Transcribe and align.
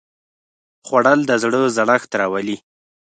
خوړل 0.85 1.19
د 1.29 1.31
زړه 1.43 1.59
سړښت 1.77 2.11
راولي 2.19 2.57